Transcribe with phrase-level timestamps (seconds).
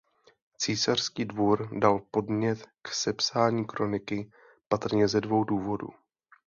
[0.57, 4.31] Císařský dvůr dal podnět k sepsání kroniky
[4.69, 5.87] patrně ze dvou důvodů.